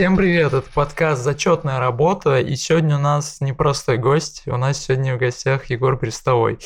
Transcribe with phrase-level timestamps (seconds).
[0.00, 5.14] Всем привет, это подкаст «Зачетная работа», и сегодня у нас непростой гость, у нас сегодня
[5.14, 6.58] в гостях Егор Престовой.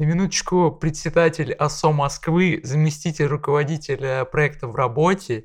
[0.00, 5.44] На минуточку, председатель ОСО Москвы, заместитель руководителя проекта в работе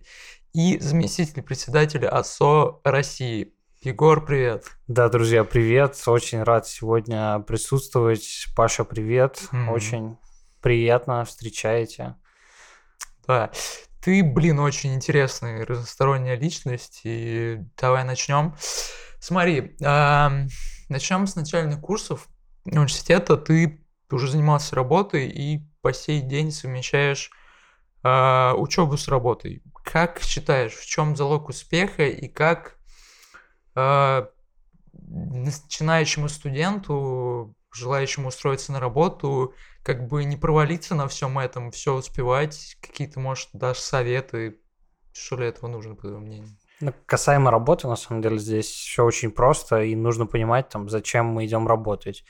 [0.54, 3.54] и заместитель председателя ОСО России.
[3.84, 4.66] Егор, привет.
[4.88, 6.02] Да, друзья, привет.
[6.08, 8.48] Очень рад сегодня присутствовать.
[8.56, 9.40] Паша, привет.
[9.52, 9.70] Mm-hmm.
[9.72, 10.18] Очень
[10.64, 12.16] приятно встречаете.
[13.28, 13.52] Да.
[14.06, 18.54] Ты, блин, очень интересная разносторонняя личность, и давай начнем.
[19.20, 22.28] Смотри, начнем с начальных курсов
[22.66, 23.36] университета.
[23.36, 27.32] Ты уже занимался работой и по сей день совмещаешь
[28.04, 29.64] э, учебу с работой.
[29.84, 32.78] Как считаешь, в чем залог успеха и как
[33.74, 34.28] э,
[34.94, 39.54] начинающему студенту, желающему устроиться на работу,
[39.84, 44.60] как бы не провалиться на всем этом, все успевать, какие-то, может, дашь советы,
[45.14, 46.50] что ли этого нужно, по твоему мнению?
[46.82, 51.28] Ну, касаемо работы, на самом деле, здесь все очень просто, и нужно понимать, там, зачем
[51.28, 52.26] мы идем работать.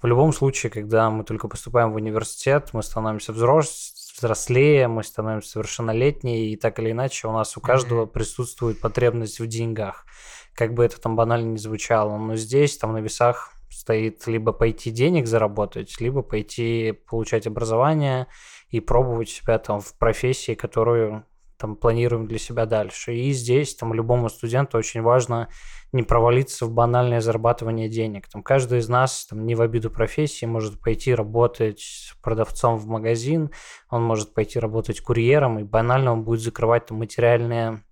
[0.00, 4.12] В любом случае, когда мы только поступаем в университет, мы становимся взрос...
[4.16, 8.12] взрослее, мы становимся совершеннолетние, и так или иначе у нас у каждого mm-hmm.
[8.12, 10.06] присутствует потребность в деньгах.
[10.54, 14.90] Как бы это там банально не звучало, но здесь, там, на весах стоит либо пойти
[14.90, 18.26] денег заработать, либо пойти получать образование
[18.70, 21.24] и пробовать себя там в профессии, которую
[21.58, 23.14] там планируем для себя дальше.
[23.14, 25.48] И здесь там любому студенту очень важно
[25.92, 28.28] не провалиться в банальное зарабатывание денег.
[28.28, 33.50] Там каждый из нас, там, не в обиду профессии, может пойти работать продавцом в магазин,
[33.90, 37.84] он может пойти работать курьером, и банально он будет закрывать там материальные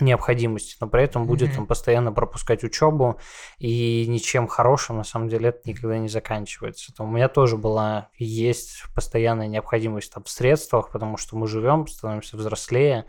[0.00, 1.26] необходимости, но при этом mm-hmm.
[1.26, 3.18] будет там постоянно пропускать учебу,
[3.58, 6.94] и ничем хорошим на самом деле это никогда не заканчивается.
[6.94, 11.86] Там у меня тоже была есть постоянная необходимость там, в средствах, потому что мы живем,
[11.86, 13.06] становимся взрослее,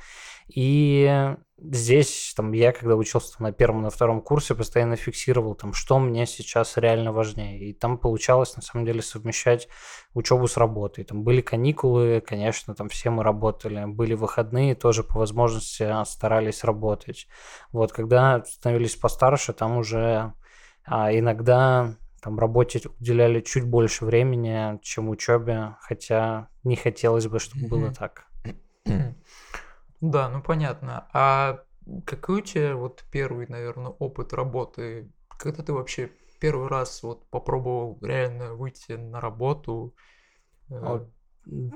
[0.47, 5.73] и здесь там я, когда учился там, на первом, на втором курсе, постоянно фиксировал, там,
[5.73, 7.69] что мне сейчас реально важнее.
[7.69, 9.67] И там получалось, на самом деле, совмещать
[10.13, 11.03] учебу с работой.
[11.03, 13.85] Там были каникулы, конечно, там все мы работали.
[13.85, 17.27] Были выходные, тоже по возможности старались работать.
[17.71, 20.33] Вот, когда становились постарше, там уже
[20.85, 27.67] а, иногда там работе уделяли чуть больше времени, чем учебе, хотя не хотелось бы, чтобы
[27.67, 28.27] было так.
[30.01, 31.07] Да, ну понятно.
[31.13, 31.59] А
[32.05, 35.11] какой у тебя вот первый, наверное, опыт работы?
[35.39, 39.95] Когда ты вообще первый раз вот попробовал реально выйти на работу?
[40.69, 41.09] Э, вот.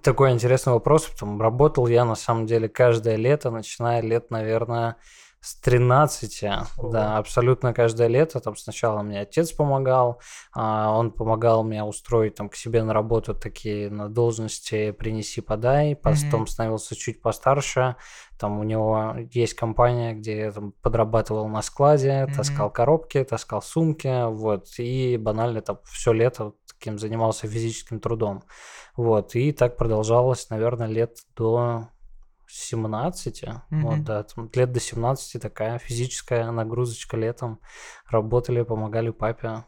[0.04, 1.08] Такой интересный вопрос.
[1.08, 4.98] Потом работал я на самом деле каждое лето, начиная лет, наверное,
[5.42, 6.90] с 13, О.
[6.92, 8.40] да, абсолютно каждое лето.
[8.40, 10.22] Там сначала мне отец помогал,
[10.54, 15.96] а он помогал мне устроить там к себе на работу такие на должности принеси подай.
[15.96, 16.48] Потом mm-hmm.
[16.48, 17.96] становился чуть постарше.
[18.38, 22.36] Там у него есть компания, где я там подрабатывал на складе, mm-hmm.
[22.36, 28.44] таскал коробки, таскал сумки, вот, и банально там все лето таким занимался физическим трудом.
[28.96, 31.88] Вот, и так продолжалось, наверное, лет до
[32.52, 33.62] 17, mm-hmm.
[33.82, 37.60] вот, да, там, лет до 17 такая физическая нагрузочка летом.
[38.10, 39.64] Работали, помогали папе.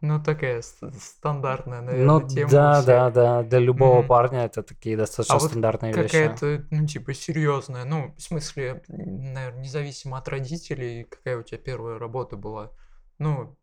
[0.00, 2.50] Ну, такая стандартная, наверное, ну, тема.
[2.50, 3.42] Да, да, да.
[3.44, 4.06] Для любого mm-hmm.
[4.08, 6.12] парня это такие достаточно а стандартные вот вещи.
[6.12, 7.84] Какая-то, ну, типа, серьезная.
[7.84, 12.72] Ну, в смысле, наверное, независимо от родителей, какая у тебя первая работа была.
[13.18, 13.56] Ну,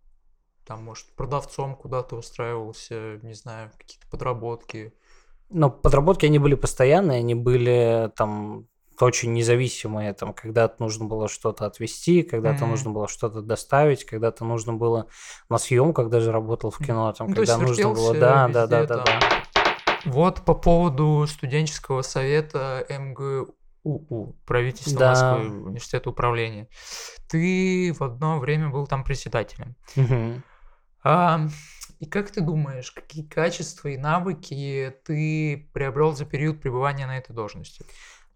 [0.65, 4.93] там, может, продавцом куда-то устраивался, не знаю, какие-то подработки.
[5.49, 8.67] Но подработки, они были постоянные, они были там
[8.99, 12.69] очень независимые, там, когда-то нужно было что-то отвезти, когда-то mm-hmm.
[12.69, 15.07] нужно было что-то доставить, когда-то нужно было
[15.49, 19.03] на съемках даже работал в кино, там, ну, когда нужно было, да, да, да, да,
[19.05, 19.19] да.
[20.05, 25.09] Вот по поводу студенческого совета МГУ, правительства да.
[25.09, 26.67] Москвы, университета управления.
[27.29, 29.75] Ты в одно время был там председателем.
[29.95, 30.41] Угу.
[31.03, 31.47] А,
[31.99, 37.33] и как ты думаешь, какие качества и навыки ты приобрел за период пребывания на этой
[37.33, 37.85] должности?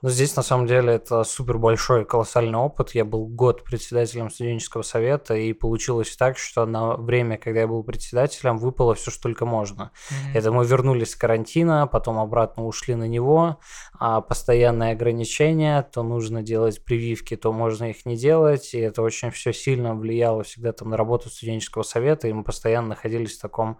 [0.04, 2.94] Но здесь, на самом деле, это супер большой, колоссальный опыт.
[2.94, 7.84] Я был год председателем студенческого совета, и получилось так, что на время, когда я был
[7.84, 9.92] председателем, выпало все, что только можно.
[9.94, 10.38] Mm-hmm.
[10.38, 13.62] Это мы вернулись с карантина, потом обратно ушли на него,
[13.98, 19.32] а постоянные ограничения, то нужно делать прививки, то можно их не делать, и это очень
[19.32, 23.78] все сильно влияло всегда там на работу студенческого совета, и мы постоянно находились в таком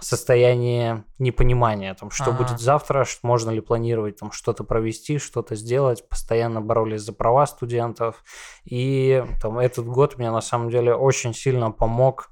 [0.00, 2.44] состояние непонимания, там, что ага.
[2.44, 8.24] будет завтра, можно ли планировать там что-то провести, что-то сделать, постоянно боролись за права студентов,
[8.64, 12.30] и там этот год мне на самом деле очень сильно помог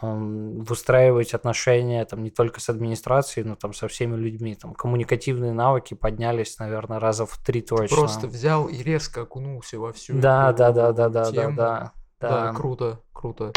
[0.00, 4.54] выстраивать отношения там не только с администрацией, но там со всеми людьми.
[4.54, 7.96] Там коммуникативные навыки поднялись, наверное, раза в три точно.
[7.96, 11.56] Просто взял и резко окунулся во всю да, эту да, да, да, да, тему.
[11.56, 13.52] да, да, Да, круто, круто.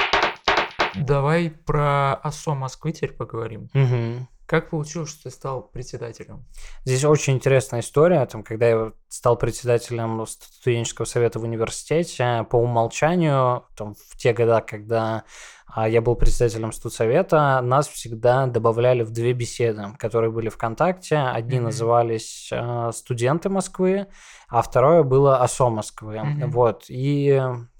[1.05, 3.69] Давай про ОСО Москвы теперь поговорим.
[3.73, 4.27] Мгм.
[4.47, 6.45] Как получилось, что ты стал председателем?
[6.85, 8.25] Здесь очень интересная история.
[8.25, 14.61] Там, когда я стал председателем студенческого совета в университете, по умолчанию, там, в те года,
[14.61, 15.25] когда
[15.67, 21.17] а, я был председателем студсовета, нас всегда добавляли в две беседы, которые были ВКонтакте.
[21.17, 21.65] Одни Мгм.
[21.65, 24.07] назывались а, «Студенты Москвы»,
[24.47, 26.21] а второе было «ОСО Москвы».
[26.23, 26.51] Мгм.
[26.51, 26.85] Вот.
[26.87, 27.37] И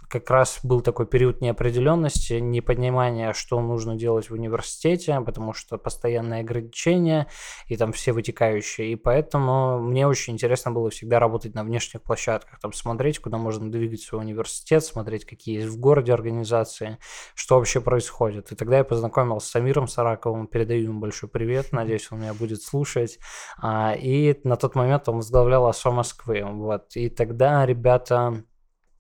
[0.10, 6.42] как раз был такой период неопределенности, непонимания, что нужно делать в университете, потому что постоянные
[6.42, 7.28] ограничения
[7.68, 8.92] и там все вытекающие.
[8.92, 13.72] И поэтому мне очень интересно было всегда работать на внешних площадках, там смотреть, куда можно
[13.72, 16.98] двигаться в университет, смотреть, какие есть в городе организации,
[17.36, 18.52] что вообще происходит.
[18.52, 22.62] И тогда я познакомился с Амиром Сараковым, передаю ему большой привет, надеюсь, он меня будет
[22.62, 23.20] слушать.
[23.62, 26.44] А, И на тот момент он возглавлял ОСО Москвы.
[26.44, 26.96] Вот.
[26.96, 28.44] И тогда ребята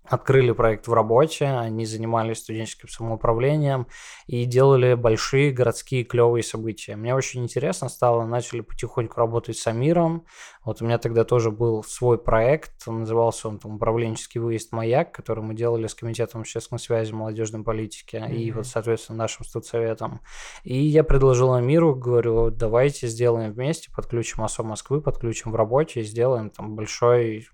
[0.10, 3.88] открыли проект в работе, они занимались студенческим самоуправлением
[4.26, 6.96] и делали большие городские клевые события.
[6.96, 10.26] Мне очень интересно стало, начали потихоньку работать с Амиром.
[10.68, 15.42] Вот у меня тогда тоже был свой проект, назывался он там «Управленческий выезд «Маяк», который
[15.42, 18.36] мы делали с Комитетом общественной связи, молодежной политики mm-hmm.
[18.36, 20.20] и вот, соответственно, нашим студсоветом.
[20.66, 26.04] И я предложил Амиру, говорю, давайте сделаем вместе, подключим ОСО Москвы, подключим в работе и
[26.04, 27.48] сделаем там большой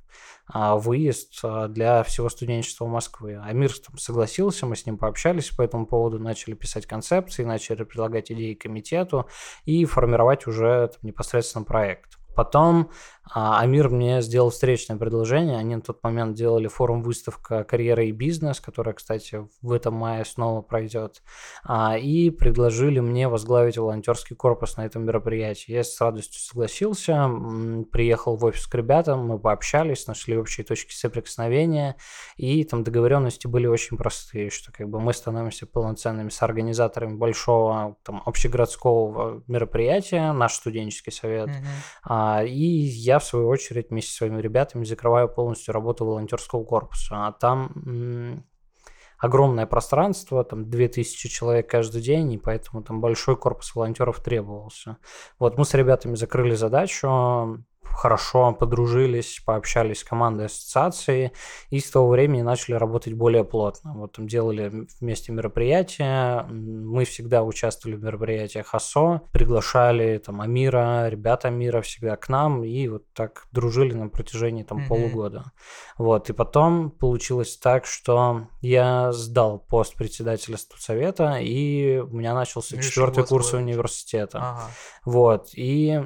[0.48, 3.40] а, выезд а, для всего студенчества Москвы.
[3.44, 8.32] Амир там согласился, мы с ним пообщались по этому поводу, начали писать концепции, начали предлагать
[8.32, 9.30] идеи комитету
[9.66, 12.18] и формировать уже там, непосредственно проект.
[12.36, 12.90] Потом
[13.32, 15.58] а, Амир мне сделал встречное предложение.
[15.58, 20.62] Они на тот момент делали форум-выставка «Карьера и бизнес», которая, кстати, в этом мае снова
[20.62, 21.24] пройдет.
[21.64, 25.72] А, и предложили мне возглавить волонтерский корпус на этом мероприятии.
[25.72, 27.30] Я с радостью согласился,
[27.92, 31.96] приехал в офис к ребятам, мы пообщались, нашли общие точки соприкосновения,
[32.36, 38.22] и там договоренности были очень простые, что как бы мы становимся полноценными соорганизаторами большого там,
[38.26, 42.23] общегородского мероприятия, наш студенческий совет, mm-hmm.
[42.46, 47.28] И я в свою очередь вместе со своими ребятами закрываю полностью работу волонтерского корпуса.
[47.28, 48.44] А там
[49.18, 54.98] огромное пространство, там 2000 человек каждый день, и поэтому там большой корпус волонтеров требовался.
[55.40, 61.32] Вот мы с ребятами закрыли задачу, хорошо подружились, пообщались с командой ассоциации
[61.70, 63.94] и с того времени начали работать более плотно.
[63.94, 71.50] Вот там делали вместе мероприятия, мы всегда участвовали в мероприятиях АСО, приглашали там Амира, ребята
[71.50, 74.88] Амира всегда к нам и вот так дружили на протяжении там mm-hmm.
[74.88, 75.52] полугода.
[75.98, 82.82] Вот, и потом получилось так, что я сдал пост председателя студсовета и у меня начался
[82.82, 84.40] четвертый курс университета.
[84.40, 84.72] Ага.
[85.06, 86.02] Вот, и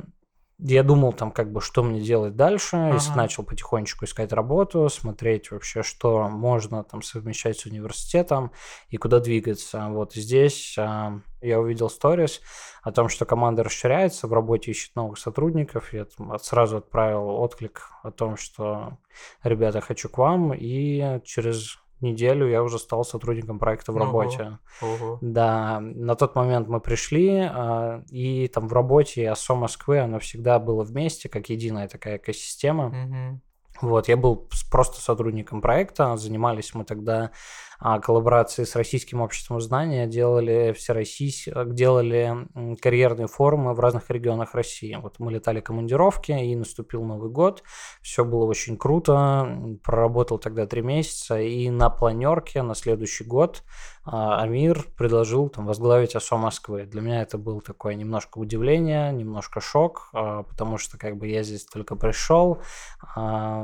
[0.59, 2.97] я думал там как бы, что мне делать дальше, ага.
[2.97, 8.51] и начал потихонечку искать работу, смотреть вообще, что можно там совмещать с университетом
[8.89, 9.87] и куда двигаться.
[9.89, 12.41] Вот здесь а, я увидел сторис
[12.81, 15.93] о том, что команда расширяется, в работе ищет новых сотрудников.
[15.93, 18.97] Я там сразу отправил отклик о том, что
[19.43, 24.59] ребята, хочу к вам, и через неделю я уже стал сотрудником проекта в работе.
[24.81, 25.17] Ого, ого.
[25.21, 30.59] Да, на тот момент мы пришли, а, и там в работе ОСО Москвы, оно всегда
[30.59, 32.87] было вместе, как единая такая экосистема.
[32.87, 33.41] Угу.
[33.81, 37.31] Вот, я был просто сотрудником проекта, занимались мы тогда
[37.79, 41.47] коллаборации с Российским обществом знания, делали всероссийс...
[41.67, 42.47] делали
[42.81, 44.97] карьерные форумы в разных регионах России.
[45.01, 47.63] Вот мы летали командировки, и наступил Новый год,
[48.01, 53.63] все было очень круто, проработал тогда три месяца, и на планерке на следующий год
[54.05, 56.85] а, Амир предложил там возглавить ОСО Москвы.
[56.85, 61.43] Для меня это было такое немножко удивление, немножко шок, а, потому что как бы я
[61.43, 62.59] здесь только пришел,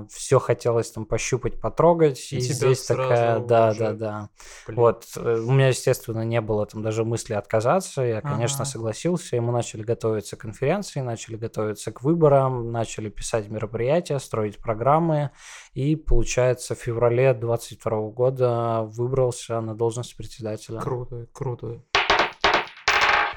[0.09, 4.29] все хотелось там пощупать, потрогать, и, и здесь такая, да, да, да да.
[4.67, 4.79] Блин.
[4.79, 8.65] Вот, э, у меня, естественно, не было там даже мысли отказаться, я, конечно, ага.
[8.65, 14.57] согласился, и мы начали готовиться к конференции, начали готовиться к выборам, начали писать мероприятия, строить
[14.57, 15.31] программы,
[15.73, 20.81] и, получается, в феврале 22 года выбрался на должность председателя.
[20.81, 21.81] Круто, круто.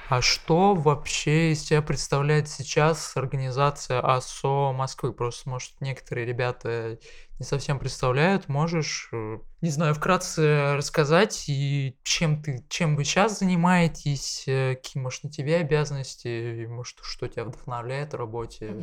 [0.08, 5.12] А что вообще из себя представляет сейчас организация АСО Москвы?
[5.12, 7.00] Просто, может, некоторые ребята
[7.40, 8.48] не совсем представляют.
[8.48, 15.02] Можешь, э, не знаю, вкратце рассказать, и чем ты, чем вы сейчас занимаетесь, э, какие,
[15.02, 18.74] может, на тебе обязанности, может, что тебя вдохновляет в работе?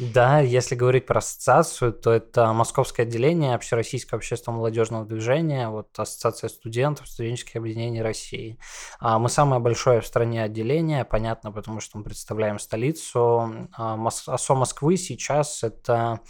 [0.00, 6.48] Да, если говорить про ассоциацию, то это Московское отделение Общероссийского общественного молодежного движения, вот Ассоциация
[6.48, 8.58] студентов, студенческих объединений России.
[8.98, 13.68] А мы самое большое в стране отделение, понятно, потому что мы представляем столицу.
[13.72, 13.96] А
[14.26, 16.20] АСО Москвы сейчас это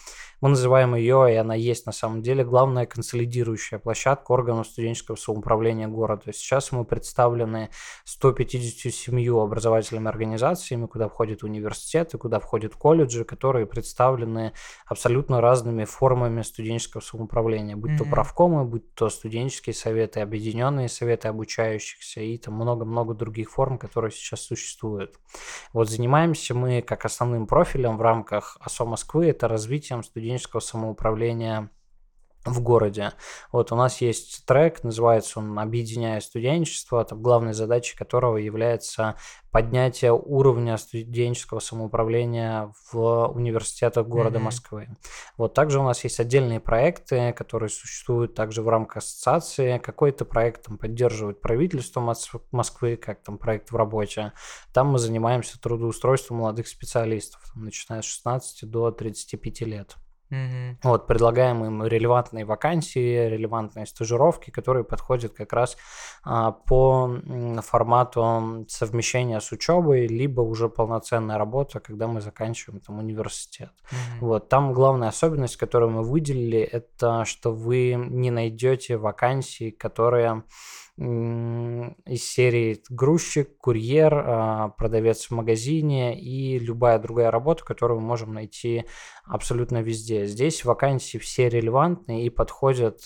[0.44, 5.88] мы называем ее, и она есть на самом деле, главная консолидирующая площадка органов студенческого самоуправления
[5.88, 6.34] города.
[6.34, 7.70] Сейчас мы представлены
[8.04, 14.52] 157 образовательными организациями, куда входят университеты, куда входят колледжи, которые представлены
[14.84, 17.96] абсолютно разными формами студенческого самоуправления, будь mm-hmm.
[17.96, 24.10] то правкомы, будь то студенческие советы, объединенные советы обучающихся и там много-много других форм, которые
[24.10, 25.14] сейчас существуют.
[25.72, 31.70] Вот занимаемся мы как основным профилем в рамках ОСО Москвы, это развитием студенческого студенческого самоуправления
[32.44, 33.12] в городе.
[33.52, 39.16] Вот у нас есть трек, называется он «Объединяя студенчество», там, главной задачей которого является
[39.50, 44.42] поднятие уровня студенческого самоуправления в университетах города mm-hmm.
[44.42, 44.88] Москвы.
[45.38, 49.78] Вот также у нас есть отдельные проекты, которые существуют также в рамках ассоциации.
[49.78, 52.14] Какой-то проект там поддерживает правительство
[52.52, 54.32] Москвы, как там проект в работе.
[54.74, 59.96] Там мы занимаемся трудоустройством молодых специалистов, там, начиная с 16 до 35 лет.
[60.30, 60.78] Угу.
[60.90, 65.76] Вот, предлагаем им релевантные вакансии, релевантные стажировки, которые подходят как раз
[66.24, 67.10] а, по
[67.62, 73.70] формату совмещения с учебой, либо уже полноценная работа, когда мы заканчиваем там университет.
[73.90, 74.26] Угу.
[74.26, 80.44] Вот, там главная особенность, которую мы выделили, это что вы не найдете вакансии, которые
[80.96, 88.32] из серии грузчик, курьер, а, продавец в магазине и любая другая работа, которую мы можем
[88.32, 88.84] найти
[89.24, 90.26] абсолютно везде.
[90.26, 93.00] Здесь вакансии все релевантные и подходят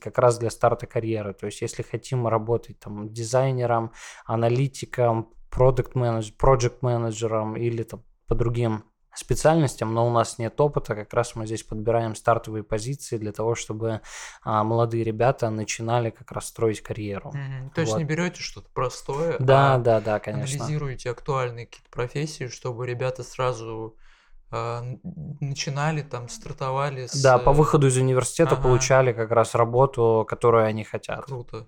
[0.00, 1.32] как раз для старта карьеры.
[1.32, 3.92] То есть, если хотим работать там дизайнером,
[4.26, 8.84] аналитиком, продукт менеджером, project менеджером или там по другим
[9.18, 13.54] специальностям, но у нас нет опыта, как раз мы здесь подбираем стартовые позиции для того,
[13.54, 14.00] чтобы
[14.42, 17.32] а, молодые ребята начинали как раз строить карьеру.
[17.34, 17.74] Mm-hmm.
[17.74, 17.98] То есть вот.
[17.98, 20.56] не берете что-то простое, да, а да, да, конечно.
[20.56, 23.96] анализируете актуальные какие-то профессии, чтобы ребята сразу
[24.50, 24.82] а,
[25.40, 27.22] начинали там, стартовали с...
[27.22, 28.62] Да, по выходу из университета ага.
[28.62, 31.24] получали как раз работу, которую они хотят.
[31.24, 31.66] Круто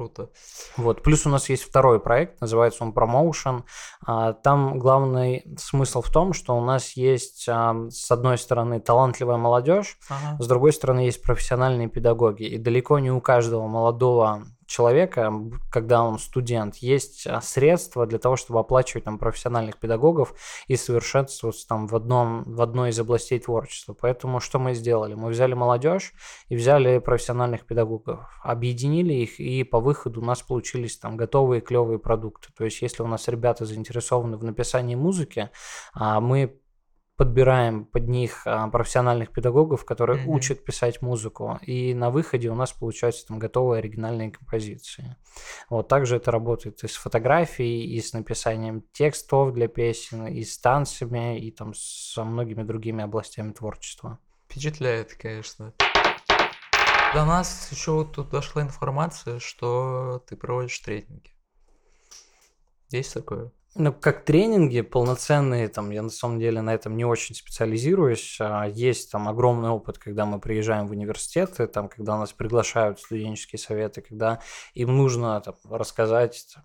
[0.00, 0.30] круто.
[0.78, 1.02] Вот.
[1.02, 3.64] Плюс у нас есть второй проект, называется он Promotion.
[4.06, 9.36] А, там главный смысл в том, что у нас есть, а, с одной стороны, талантливая
[9.36, 10.42] молодежь, ага.
[10.42, 12.44] с другой стороны, есть профессиональные педагоги.
[12.44, 15.32] И далеко не у каждого молодого человека,
[15.68, 20.34] когда он студент, есть а, средства для того, чтобы оплачивать там профессиональных педагогов
[20.68, 23.96] и совершенствоваться там в, одном, в одной из областей творчества.
[24.00, 25.14] Поэтому что мы сделали?
[25.14, 26.12] Мы взяли молодежь
[26.48, 31.98] и взяли профессиональных педагогов, объединили их, и по выходу у нас получились там готовые клевые
[31.98, 32.50] продукты.
[32.56, 35.50] То есть если у нас ребята заинтересованы в написании музыки,
[35.94, 36.59] а, мы
[37.20, 40.28] подбираем под них а, профессиональных педагогов, которые mm-hmm.
[40.28, 45.16] учат писать музыку, и на выходе у нас получаются там готовые оригинальные композиции.
[45.68, 50.56] Вот также это работает и с фотографией, и с написанием текстов для песен, и с
[50.56, 54.18] танцами, и там со многими другими областями творчества.
[54.46, 55.74] Впечатляет, конечно.
[57.12, 61.34] До нас еще вот тут дошла информация, что ты проводишь тренинги.
[62.88, 63.52] Есть такое?
[63.76, 68.38] Ну, как тренинги полноценные, там, я на самом деле на этом не очень специализируюсь.
[68.40, 73.60] А есть там огромный опыт, когда мы приезжаем в университеты, там, когда нас приглашают студенческие
[73.60, 74.40] советы, когда
[74.74, 76.64] им нужно там, рассказать там,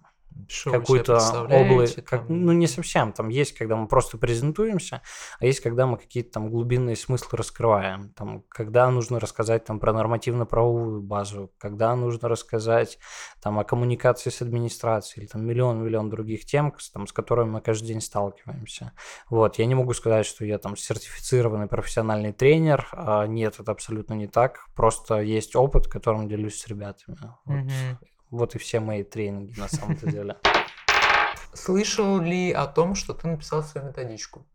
[0.65, 1.18] какую-то
[1.50, 2.04] область.
[2.06, 3.12] Как, ну, не совсем.
[3.12, 5.01] Там есть, когда мы просто презентуемся,
[5.39, 8.10] а есть, когда мы какие-то там глубинные смыслы раскрываем.
[8.10, 13.00] Там, когда нужно рассказать там, про нормативно-правовую базу, когда нужно рассказать
[13.42, 17.88] там, о коммуникации с администрацией, или там миллион-миллион других тем, там, с которыми мы каждый
[17.88, 18.92] день сталкиваемся.
[19.30, 19.60] Вот.
[19.60, 22.88] Я не могу сказать, что я там сертифицированный профессиональный тренер.
[22.92, 24.65] А нет, это абсолютно не так.
[24.75, 27.18] Просто есть опыт, которым делюсь с ребятами.
[27.46, 27.56] Вот.
[27.56, 27.98] Mm-hmm.
[28.29, 30.38] Вот и все мои тренинги на самом-то деле.
[31.53, 34.46] Слышал ли о том, что ты написал свою методичку?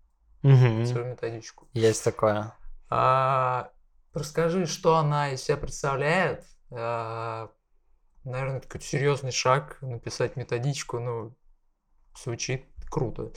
[0.42, 1.68] Свою методичку.
[1.72, 2.54] Есть такое.
[2.88, 3.70] А,
[4.12, 6.44] расскажи, что она из себя представляет.
[6.70, 7.50] А,
[8.24, 10.98] наверное, такой серьезный шаг написать методичку.
[10.98, 11.34] Ну,
[12.22, 13.32] звучит круто.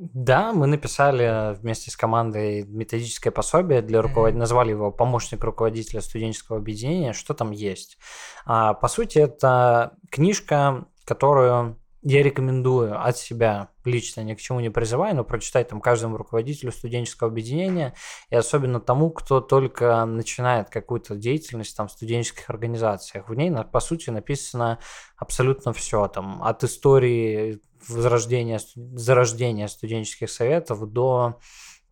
[0.00, 6.58] Да, мы написали вместе с командой методическое пособие для руководителя, назвали его помощник руководителя студенческого
[6.58, 7.12] объединения.
[7.12, 7.98] Что там есть?
[8.46, 14.70] А, по сути, это книжка, которую я рекомендую от себя лично ни к чему не
[14.70, 17.94] призываю, но прочитать там каждому руководителю студенческого объединения
[18.30, 23.28] и особенно тому, кто только начинает какую-то деятельность там в студенческих организациях.
[23.28, 24.78] В ней, по сути, написано
[25.16, 31.38] абсолютно все там от истории возрождения, зарождения студенческих советов до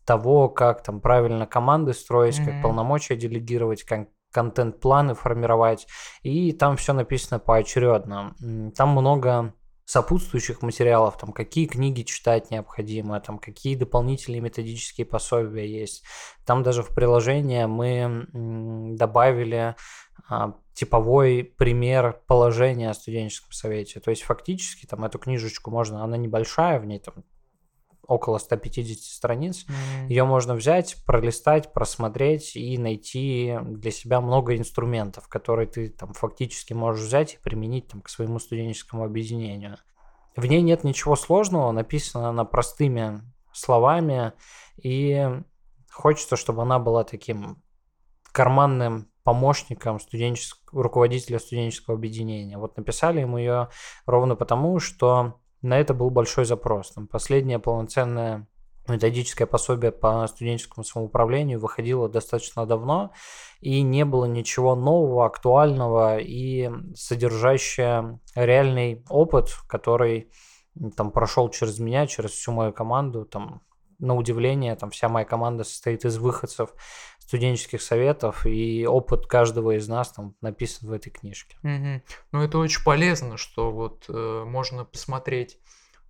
[0.04, 2.46] того, как там правильно команды строить, Мгм.
[2.46, 5.86] как полномочия делегировать, как контент-планы формировать,
[6.22, 8.34] и там все написано поочередно.
[8.76, 9.54] Там много
[9.86, 16.04] сопутствующих материалов, там какие книги читать необходимо, там какие дополнительные методические пособия есть.
[16.44, 18.26] Там даже в приложение мы
[18.96, 19.76] добавили
[20.28, 23.98] а, типовой пример положения о студенческом совете.
[23.98, 27.24] То есть фактически там эту книжечку можно, она небольшая, в ней там
[28.06, 30.08] около 150 страниц, М.
[30.08, 36.74] ее можно взять, пролистать, просмотреть и найти для себя много инструментов, которые ты там фактически
[36.74, 39.78] можешь взять и применить там к своему студенческому объединению.
[40.36, 44.34] В ней нет ничего сложного, написано она простыми словами,
[44.76, 45.26] и
[45.90, 47.62] хочется, чтобы она была таким
[48.30, 52.58] карманным помощником студенческого, руководителя студенческого объединения.
[52.58, 53.70] Вот написали ему ее
[54.06, 56.92] ровно потому, что на это был большой запрос.
[56.92, 58.46] Там последнее полноценное
[58.86, 63.10] методическое пособие по студенческому самоуправлению выходило достаточно давно,
[63.58, 70.30] и не было ничего нового, актуального и содержащее реальный опыт, который
[70.96, 73.62] там прошел через меня, через всю мою команду, там
[73.98, 76.70] на удивление, там вся моя команда состоит из выходцев
[77.26, 81.56] студенческих советов, и опыт каждого из нас там написан в этой книжке.
[81.62, 82.02] Мгм.
[82.32, 85.58] Ну, это очень полезно, что вот э, можно посмотреть,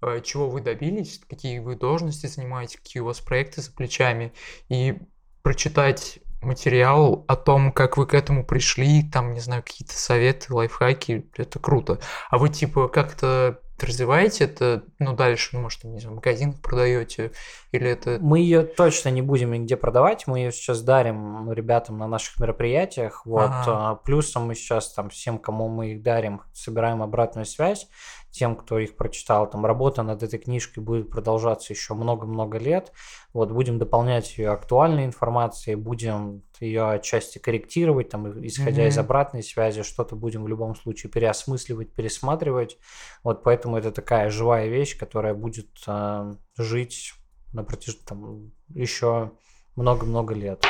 [0.02, 4.32] э, чего вы добились, какие вы должности занимаете, какие у вас проекты за плечами,
[4.68, 4.98] и
[5.42, 11.30] прочитать материал о том, как вы к этому пришли, там, не знаю, какие-то советы, лайфхаки,
[11.36, 11.98] это круто.
[12.30, 17.32] А вы, типа, как-то развиваете это, ну, дальше, ну, может, не знаю, в магазинах продаете,
[17.72, 18.18] или это...
[18.20, 23.24] Мы ее точно не будем нигде продавать, мы ее сейчас дарим ребятам на наших мероприятиях.
[23.26, 23.50] Вот.
[23.50, 23.90] Ага.
[23.90, 27.88] а, Плюсом мы сейчас там всем, кому мы их дарим, собираем обратную связь.
[28.30, 32.92] Тем, кто их прочитал, там работа над этой книжкой будет продолжаться еще много-много лет.
[33.32, 39.04] Вот будем дополнять ее актуальной информацией, будем ее отчасти корректировать, там, исходя из Мгм.
[39.04, 42.78] обратной связи, что-то будем в любом случае переосмысливать, пересматривать.
[43.22, 47.12] Вот поэтому это такая живая вещь, которая будет а, жить
[47.52, 49.32] на протяжении там, еще
[49.76, 50.64] много-много лет.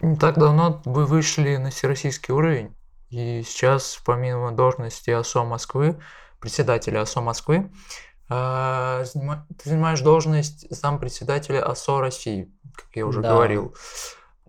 [0.00, 2.74] Не так давно вы вышли на всероссийский уровень,
[3.10, 6.00] и сейчас, помимо должности ОСО Москвы,
[6.40, 7.70] председателя ОСО Москвы,
[8.28, 13.28] занима- ты занимаешь должность зампредседателя ОСО России, как я уже Да.
[13.30, 13.76] говорил.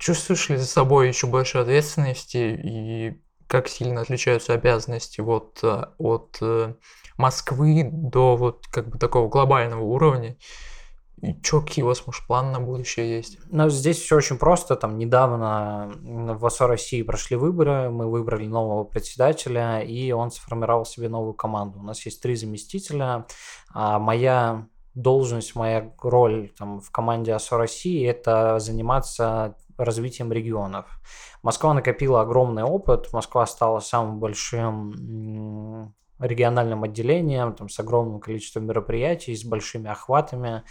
[0.03, 6.39] Чувствуешь ли за собой еще больше ответственности, и как сильно отличаются обязанности вот э, от
[6.41, 6.73] э,
[7.15, 10.35] Москвы до вот как бы такого глобального уровня?
[11.21, 13.37] И чё, какие у вас, может, планы на будущее есть?
[13.49, 14.75] Но здесь все очень просто.
[14.75, 21.07] Там недавно в ОСО России прошли выборы, мы выбрали нового председателя, и он сформировал себе
[21.07, 21.79] новую команду.
[21.79, 23.25] У нас есть три заместителя.
[23.73, 30.85] А моя должность, моя роль там, в команде ОСО России– это заниматься развитием регионов.
[31.41, 33.11] Москва накопила огромный опыт.
[33.11, 40.63] Москва стала самым большим региональным отделением там, с огромным количеством мероприятий, с большими охватами.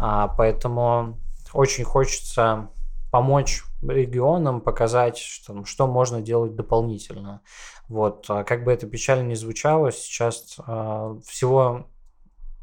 [0.00, 1.18] А, поэтому
[1.52, 2.70] очень хочется
[3.12, 7.42] помочь регионам, показать, что, что можно делать дополнительно.
[7.88, 11.86] Вот, а как бы это печально не звучало, сейчас а, всего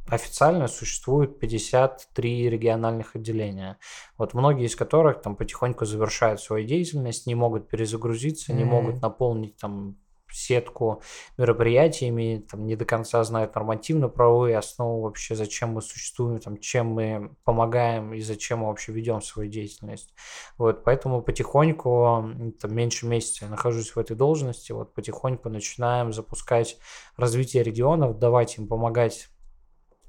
[0.08, 3.78] официально существует 53 региональных отделения.
[4.18, 8.72] Вот многие из которых там потихоньку завершают свою деятельность, не могут перезагрузиться, не Мгм.
[8.74, 9.98] могут наполнить там
[10.36, 11.04] сетку
[11.38, 17.36] мероприятиями, там не до конца знают нормативно-правовые основы вообще, зачем мы существуем, там, чем мы
[17.44, 20.14] помогаем и зачем мы вообще ведем свою деятельность.
[20.58, 26.78] Вот, поэтому потихоньку, там, меньше месяца я нахожусь в этой должности, вот потихоньку начинаем запускать
[27.16, 29.30] развитие регионов, давать им помогать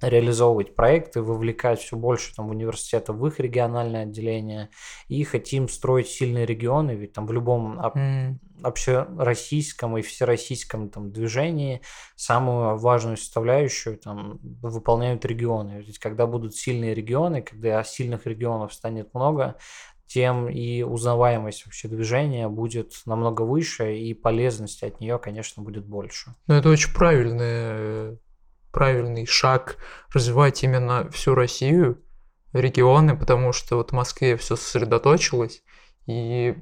[0.08, 4.70] реализовывать проекты, вовлекать все больше там университетов в их региональное отделение
[5.08, 11.12] и хотим строить сильные регионы, ведь там в любом об- М, общероссийском и всероссийском там
[11.12, 11.82] движении
[12.16, 15.82] самую важную составляющую там выполняют регионы.
[15.86, 19.56] Ведь когда будут сильные регионы, когда сильных регионов станет много,
[20.06, 26.34] тем и узнаваемость вообще движения будет намного выше, и полезности от нее, конечно, будет больше.
[26.46, 28.18] Ну, это очень правильный,
[28.74, 29.76] правильный шаг
[30.12, 32.02] развивать именно всю Россию,
[32.52, 35.62] регионы, потому что вот в Москве все сосредоточилось,
[36.06, 36.56] и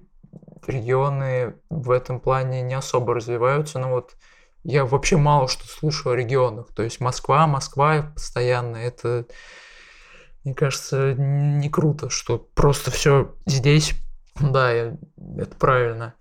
[0.66, 3.78] регионы в этом плане не особо развиваются.
[3.78, 4.16] Но вот
[4.64, 6.68] я вообще мало что слышу о регионах.
[6.74, 8.76] То есть Москва, Москва постоянно.
[8.76, 9.26] Это,
[10.44, 13.94] мне кажется, не круто, что просто все здесь.
[14.40, 14.96] Да, я-
[15.36, 16.14] это правильно.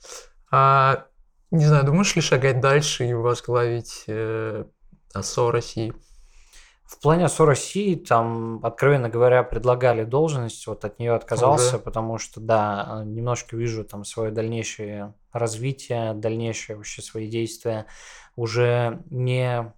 [0.52, 1.06] А
[1.52, 4.66] не знаю, думаешь ли шагать дальше и возглавить э,
[5.14, 5.94] ОСО России?
[6.86, 11.80] В плане СО России, там, откровенно говоря, предлагали должность, вот от нее отказался, Уже?
[11.80, 17.86] потому что, да, немножко вижу там свое дальнейшее развитие, дальнейшее вообще свои действия
[18.36, 19.74] уже не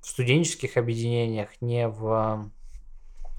[0.00, 2.50] в студенческих объединениях, не в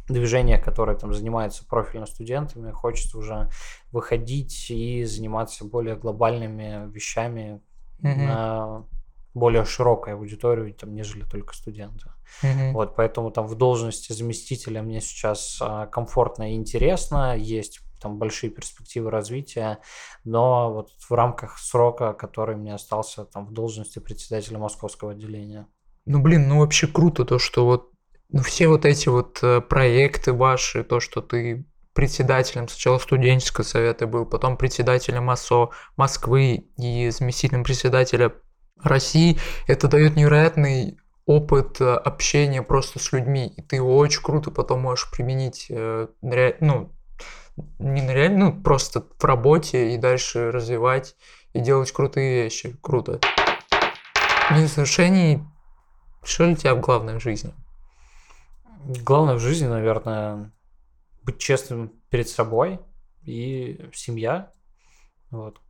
[0.10, 3.50] движениях, которые там занимаются профильно студентами, хочется уже
[3.92, 7.62] выходить и заниматься более глобальными вещами
[8.02, 8.26] mm-hmm.
[8.26, 8.86] на
[9.34, 12.12] более широкой аудиторию, там, нежели только студенты.
[12.44, 12.72] Mm-hmm.
[12.74, 18.50] Вот, поэтому там в должности заместителя мне сейчас а, комфортно и интересно, есть там большие
[18.50, 19.80] перспективы развития,
[20.26, 25.68] но вот в рамках срока, который мне остался там в должности председателя московского отделения.
[26.06, 27.92] Ну, блин, ну вообще круто то, что вот
[28.30, 34.08] ну, все вот эти вот э, проекты ваши, то, что ты председателем сначала студенческого совета
[34.08, 38.34] был, потом председателем МАСО Москвы и заместителем председателя
[38.86, 44.52] России, это дает невероятный опыт э, общения просто с людьми, и ты его очень круто
[44.52, 46.08] потом можешь применить, э,
[46.60, 46.92] ну,
[47.80, 51.16] не на реально, ну, просто в работе и дальше развивать
[51.54, 52.76] и делать крутые вещи.
[52.82, 53.20] Круто.
[54.52, 55.44] Из отношений,
[56.24, 57.54] что для тебя главное в жизни?
[58.86, 60.52] Главное в жизни, наверное,
[61.22, 62.80] быть честным перед собой
[63.22, 64.52] и семья.
[65.30, 65.62] Вот.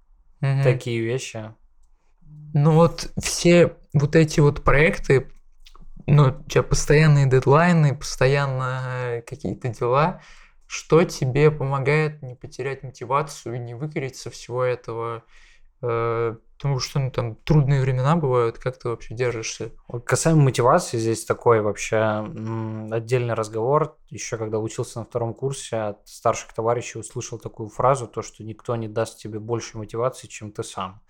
[0.42, 0.64] Угу.
[0.64, 1.54] Такие вещи.
[2.54, 5.32] Ну вот все вот эти вот проекты,
[6.06, 10.22] ну, у тебя постоянные дедлайны, постоянно какие-то дела,
[10.68, 15.24] что тебе помогает не потерять мотивацию и не выгореть со всего этого?
[15.86, 19.72] Э, потому что ну, там трудные времена бывают, как ты вообще держишься?
[20.06, 21.98] Касаемо мотивации, здесь такой вообще
[22.90, 23.98] отдельный разговор.
[24.08, 28.78] Еще когда учился на втором курсе, от старших товарищей услышал такую фразу, то, что никто
[28.78, 31.02] не даст тебе больше мотивации, чем ты сам.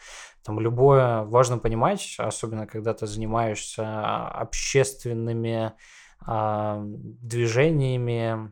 [0.44, 5.74] Там любое важно понимать, особенно когда ты занимаешься общественными
[6.26, 8.52] а, движениями,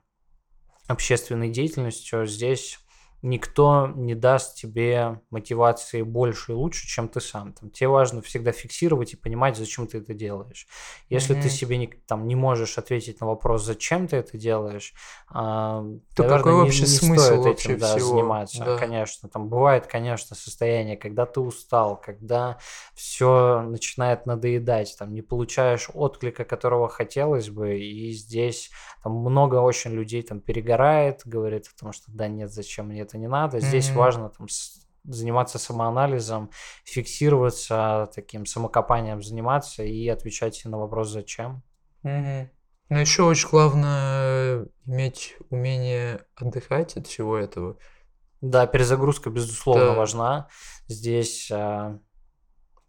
[0.88, 2.78] общественной деятельностью, здесь
[3.22, 7.54] никто не даст тебе мотивации больше и лучше, чем ты сам.
[7.54, 10.68] Там, тебе важно всегда фиксировать и понимать, зачем ты это делаешь.
[11.10, 11.42] Если mm-hmm.
[11.42, 14.94] ты себе не, там, не можешь ответить на вопрос, зачем ты это делаешь,
[15.30, 15.84] а,
[16.16, 18.08] то наверное, какой вообще не, не смысл стоит вообще этим да, всего?
[18.10, 18.66] заниматься.
[18.66, 18.78] Да.
[18.78, 22.58] Конечно, там бывает, конечно, состояние, когда ты устал, когда
[22.96, 28.72] все начинает надоедать, там не получаешь отклика, которого хотелось бы, и здесь
[29.04, 33.11] там много очень людей там перегорает, говорит о том, что да нет, зачем мне это
[33.17, 33.60] не надо.
[33.60, 33.95] Здесь mm-hmm.
[33.95, 34.47] важно там
[35.04, 36.52] заниматься самоанализом,
[36.84, 41.63] фиксироваться таким самокопанием, заниматься и отвечать на вопрос «зачем?».
[42.04, 42.50] Угу.
[42.89, 47.78] Но еще очень главное иметь умение отдыхать от всего этого.
[48.41, 49.93] Да, перезагрузка, безусловно, да.
[49.93, 50.47] важна.
[50.88, 52.00] Здесь а,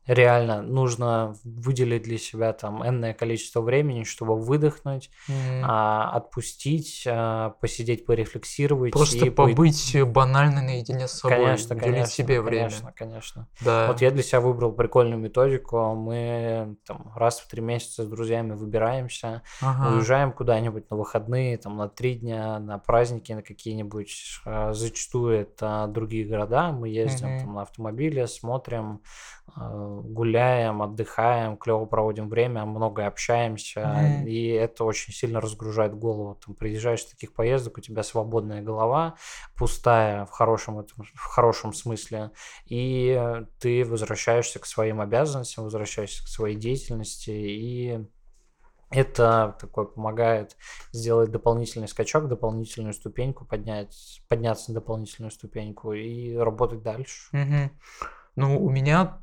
[0.06, 5.62] реально нужно выделить для себя там энное количество времени, чтобы выдохнуть, mm-hmm.
[5.64, 8.92] а, отпустить, а, посидеть, порефлексировать.
[8.92, 10.04] Просто и побыть по...
[10.04, 12.68] банально наедине с собой, конечно, уделить конечно, себе время.
[12.68, 13.48] Конечно, конечно.
[13.60, 13.88] Да.
[13.88, 15.94] Вот я для себя выбрал прикольную методику.
[15.94, 19.94] Мы там раз в три месяца с друзьями выбираемся, ага.
[19.94, 25.86] уезжаем куда-нибудь на выходные, там на три дня, на праздники, на какие-нибудь, а, зачастую это
[25.88, 26.72] другие города.
[26.72, 27.40] Мы ездим mm-hmm.
[27.40, 29.00] там на автомобиле, смотрим
[29.56, 34.24] Э, гуляем, отдыхаем, клево проводим время, много общаемся, mm-hmm.
[34.24, 36.38] и это очень сильно разгружает голову.
[36.44, 39.16] Там приезжаешь с таких поездок, у тебя свободная голова,
[39.56, 42.30] пустая в хорошем, в хорошем смысле,
[42.66, 48.00] и ты возвращаешься к своим обязанностям, возвращаешься к своей деятельности, и
[48.92, 50.56] это такой помогает
[50.92, 57.28] сделать дополнительный скачок, дополнительную ступеньку, поднять, подняться на дополнительную ступеньку и работать дальше.
[57.32, 57.70] Угу.
[58.36, 59.21] Ну, у меня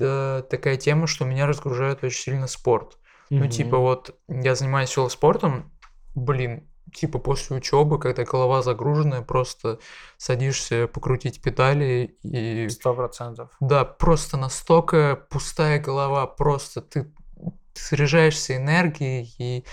[0.00, 2.98] э, такая тема, что меня разгружает очень сильно спорт.
[3.30, 3.38] Mm-hmm.
[3.38, 5.70] Ну, типа, вот я занимаюсь велоспортом,
[6.14, 9.78] блин, типа после учебы, когда голова загруженная, просто
[10.16, 12.68] садишься покрутить педали и...
[12.68, 13.50] Сто процентов.
[13.60, 19.64] Да, просто настолько пустая голова, просто ты, ты заряжаешься энергией, и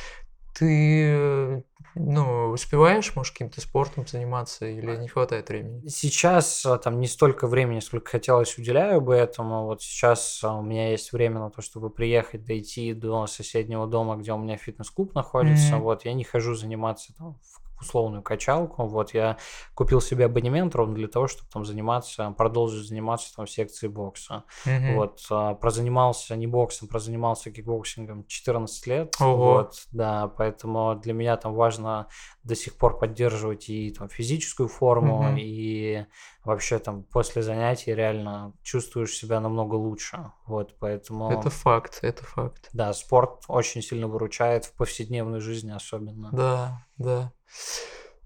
[0.58, 1.64] ты
[1.96, 5.88] ну, успеваешь, может, каким-то спортом заниматься или не хватает времени?
[5.88, 9.66] Сейчас а, там не столько времени, сколько хотелось, уделяю бы этому.
[9.66, 14.18] Вот сейчас а, у меня есть время на то, чтобы приехать, дойти до соседнего дома,
[14.18, 15.76] где у меня фитнес-клуб находится.
[15.76, 15.80] Mm-hmm.
[15.80, 18.86] Вот я не хожу заниматься там в условную качалку.
[18.88, 19.38] Вот я
[19.74, 24.44] купил себе абонемент ровно для того, чтобы там заниматься, продолжить заниматься там в секции бокса.
[24.66, 24.96] Мгм.
[24.96, 29.16] Вот, а, прозанимался не боксом, прозанимался кикбоксингом 14 лет.
[29.20, 29.36] Ого.
[29.36, 32.08] Вот, да, поэтому для меня там важно
[32.44, 35.38] до сих пор поддерживать и там физическую форму, Мгм.
[35.40, 36.06] и
[36.44, 40.32] вообще там после занятий реально чувствуешь себя намного лучше.
[40.46, 41.32] Вот, поэтому...
[41.32, 42.70] Это факт, это факт.
[42.74, 46.30] Да, спорт очень сильно выручает в повседневной жизни особенно.
[46.32, 47.32] Да, да.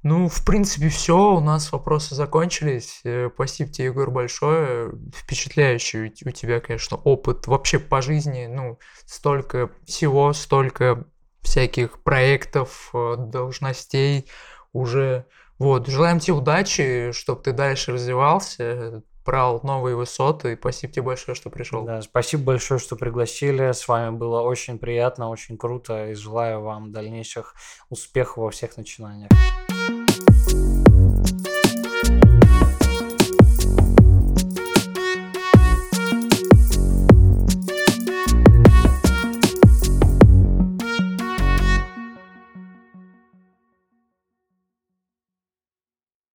[0.02, 1.36] Ну, в принципе, все.
[1.36, 3.02] У нас вопросы закончились.
[3.04, 4.92] Э, Спасибо тебе, Егор, большое.
[5.14, 8.48] Впечатляющий у тебя, конечно, опыт вообще по жизни.
[8.48, 11.06] Ну, столько всего, столько
[11.42, 14.30] всяких проектов, э, должностей
[14.72, 15.26] уже.
[15.58, 20.58] Вот, желаем тебе удачи, чтобы ты дальше развивался, брал новые высоты.
[20.60, 21.86] Спасибо тебе большое, что пришел.
[21.86, 23.72] Да, спасибо большое, что пригласили.
[23.74, 26.10] С вами было очень приятно, очень круто.
[26.10, 27.54] И желаю вам дальнейших
[27.92, 29.30] успехов во всех начинаниях.